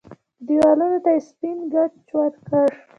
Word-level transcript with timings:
دېوالونو 0.47 0.99
ته 1.05 1.11
يې 1.15 1.21
سپين 1.29 1.57
ګچ 1.73 2.05
ورکړ. 2.19 2.67